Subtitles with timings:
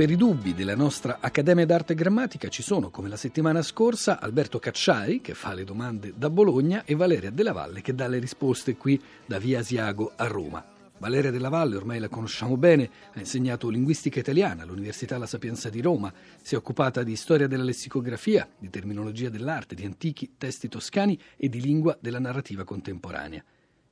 [0.00, 4.18] Per i dubbi della nostra Accademia d'Arte e Grammatica ci sono, come la settimana scorsa,
[4.18, 8.18] Alberto Cacciari, che fa le domande da Bologna, e Valeria Della Valle, che dà le
[8.18, 10.64] risposte qui da Via Asiago a Roma.
[10.96, 15.82] Valeria Della Valle, ormai la conosciamo bene, ha insegnato linguistica italiana all'Università La Sapienza di
[15.82, 16.10] Roma,
[16.40, 21.50] si è occupata di storia della lessicografia, di terminologia dell'arte, di antichi testi toscani e
[21.50, 23.44] di lingua della narrativa contemporanea.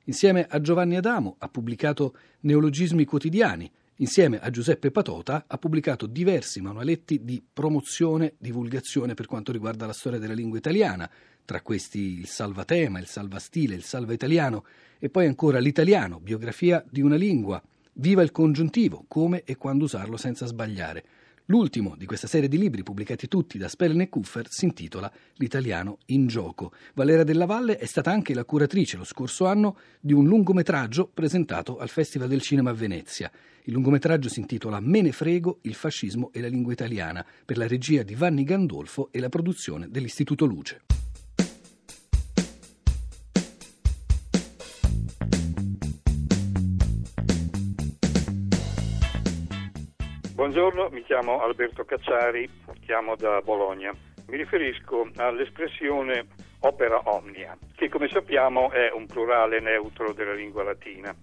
[0.05, 3.71] Insieme a Giovanni Adamo ha pubblicato Neologismi quotidiani,
[4.01, 9.93] Insieme a Giuseppe Patota ha pubblicato diversi manualetti di promozione, divulgazione per quanto riguarda la
[9.93, 11.09] storia della lingua italiana,
[11.43, 14.65] tra questi il Salvatema, il Salvastile, il Salva Italiano
[14.99, 17.61] e poi ancora l'Italiano, biografia di una lingua,
[17.99, 21.03] Viva il congiuntivo, come e quando usarlo senza sbagliare.
[21.49, 25.97] L'ultimo di questa serie di libri, pubblicati tutti da Spellen e Kuffer, si intitola L'italiano
[26.07, 26.71] in gioco.
[26.93, 31.79] Valera della Valle è stata anche la curatrice lo scorso anno di un lungometraggio presentato
[31.79, 33.31] al Festival del Cinema a Venezia.
[33.63, 37.67] Il lungometraggio si intitola Me ne frego, il fascismo e la lingua italiana, per la
[37.67, 40.98] regia di Vanni Gandolfo e la produzione dell'Istituto Luce.
[50.39, 52.49] Buongiorno, mi chiamo Alberto Cacciari,
[52.85, 53.93] chiamo da Bologna.
[54.27, 56.27] Mi riferisco all'espressione
[56.61, 61.13] opera omnia, che come sappiamo è un plurale neutro della lingua latina.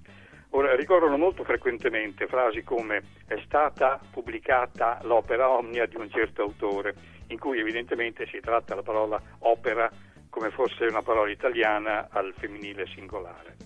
[0.50, 6.94] Ora, ricorrono molto frequentemente frasi come è stata pubblicata l'opera omnia di un certo autore,
[7.28, 9.90] in cui evidentemente si tratta la parola opera
[10.28, 13.56] come fosse una parola italiana al femminile singolare.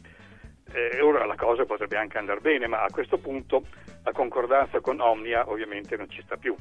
[0.73, 3.65] Eh, ora la cosa potrebbe anche andare bene, ma a questo punto
[4.03, 6.55] la concordanza con Omnia ovviamente non ci sta più.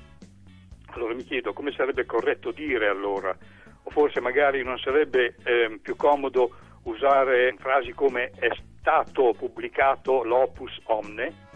[0.91, 3.35] Allora mi chiedo come sarebbe corretto dire allora,
[3.83, 10.79] o forse magari non sarebbe eh, più comodo usare frasi come è stato pubblicato l'opus
[10.85, 11.47] omne,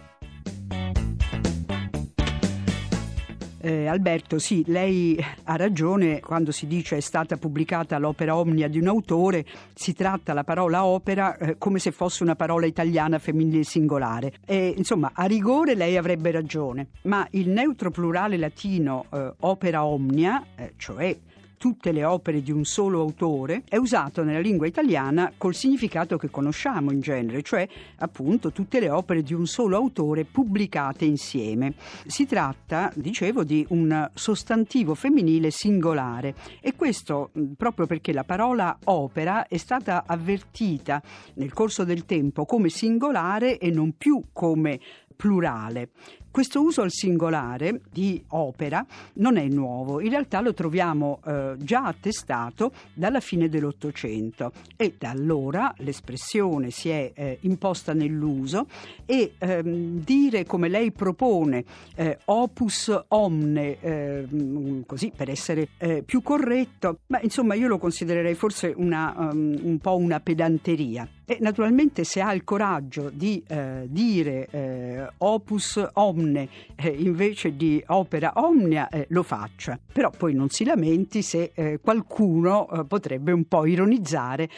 [3.65, 8.77] Eh, Alberto, sì, lei ha ragione quando si dice è stata pubblicata l'opera omnia di
[8.77, 13.63] un autore, si tratta la parola opera eh, come se fosse una parola italiana femminile
[13.63, 14.33] singolare.
[14.45, 20.43] E, insomma, a rigore lei avrebbe ragione, ma il neutro plurale latino eh, opera omnia,
[20.57, 21.17] eh, cioè
[21.63, 26.29] tutte le opere di un solo autore è usato nella lingua italiana col significato che
[26.29, 27.65] conosciamo in genere, cioè
[27.99, 31.75] appunto tutte le opere di un solo autore pubblicate insieme.
[32.05, 39.47] Si tratta, dicevo, di un sostantivo femminile singolare e questo proprio perché la parola opera
[39.47, 41.01] è stata avvertita
[41.35, 44.81] nel corso del tempo come singolare e non più come
[45.15, 45.91] plurale.
[46.33, 48.83] Questo uso al singolare di opera
[49.17, 55.11] non è nuovo, in realtà lo troviamo eh, già attestato dalla fine dell'Ottocento e da
[55.11, 58.65] allora l'espressione si è eh, imposta nell'uso
[59.05, 66.23] e ehm, dire come lei propone eh, opus omne, ehm, così per essere eh, più
[66.23, 71.07] corretto, ma insomma io lo considererei forse una, um, un po' una pedanteria.
[71.25, 77.83] E naturalmente se ha il coraggio di eh, dire eh, opus omne eh, invece di
[77.87, 83.31] opera omnia eh, lo faccia, però poi non si lamenti se eh, qualcuno eh, potrebbe
[83.31, 84.49] un po' ironizzare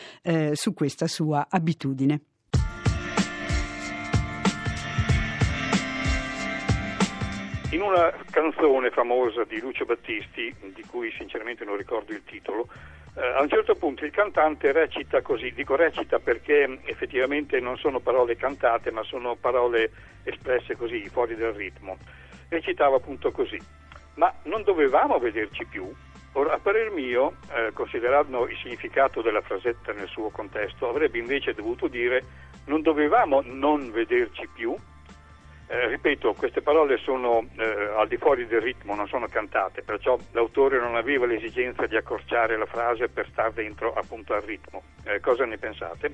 [0.53, 2.21] su questa sua abitudine.
[7.71, 13.04] In una canzone famosa di Lucio Battisti, di cui sinceramente non ricordo il titolo, eh,
[13.15, 18.35] a un certo punto il cantante recita così, dico recita perché effettivamente non sono parole
[18.35, 19.91] cantate ma sono parole
[20.23, 21.97] espresse così, fuori dal ritmo.
[22.49, 23.57] Recitava appunto così,
[24.15, 25.89] ma non dovevamo vederci più?
[26.33, 31.53] Ora, a parer mio, eh, considerando il significato della frasetta nel suo contesto, avrebbe invece
[31.53, 32.23] dovuto dire
[32.65, 34.75] non dovevamo non vederci più?
[35.67, 40.17] Eh, ripeto, queste parole sono eh, al di fuori del ritmo, non sono cantate, perciò
[40.31, 44.83] l'autore non aveva l'esigenza di accorciare la frase per star dentro appunto al ritmo.
[45.05, 46.13] Eh, cosa ne pensate?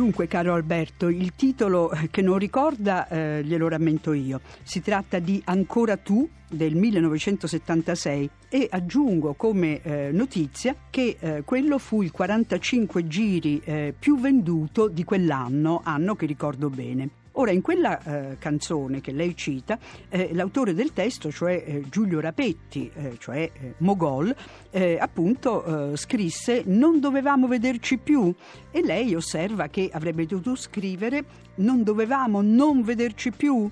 [0.00, 4.40] Dunque, caro Alberto, il titolo che non ricorda eh, glielo rammento io.
[4.62, 11.76] Si tratta di Ancora tu del 1976 e aggiungo come eh, notizia che eh, quello
[11.76, 17.19] fu il 45 giri eh, più venduto di quell'anno, anno che ricordo bene.
[17.40, 19.78] Ora, in quella eh, canzone che lei cita,
[20.10, 24.34] eh, l'autore del testo, cioè eh, Giulio Rapetti, eh, cioè eh, Mogol,
[24.68, 28.30] eh, appunto scrisse Non dovevamo vederci più
[28.70, 33.70] e lei osserva che avrebbe dovuto scrivere Non dovevamo non vederci più.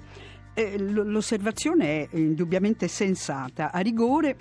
[0.78, 3.70] L'osservazione è indubbiamente sensata.
[3.70, 4.36] A rigore,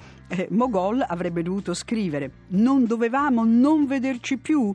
[0.49, 4.73] Mogol avrebbe dovuto scrivere Non dovevamo non vederci più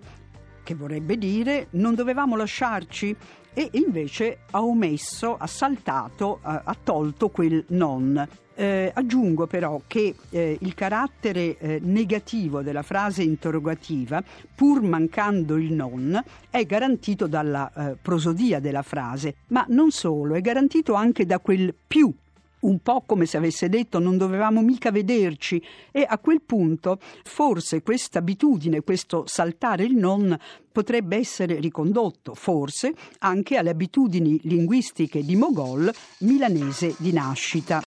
[0.63, 3.17] che vorrebbe dire non dovevamo lasciarci
[3.55, 8.29] e invece ha omesso, ha saltato, ha tolto quel non.
[8.55, 14.23] Eh, aggiungo però che eh, il carattere eh, negativo della frase interrogativa,
[14.55, 20.43] pur mancando il non, è garantito dalla eh, prosodia della frase, ma non solo, è
[20.43, 22.13] garantito anche da quel più
[22.62, 27.82] un po' come se avesse detto non dovevamo mica vederci e a quel punto forse
[27.82, 30.37] questa abitudine, questo saltare il non
[30.70, 37.81] potrebbe essere ricondotto forse anche alle abitudini linguistiche di Mogol milanese di nascita.